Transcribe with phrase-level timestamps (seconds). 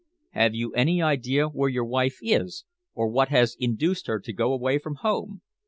[0.31, 2.65] "Have you any idea where your wife is,
[2.95, 5.43] or what has induced her to go away from home?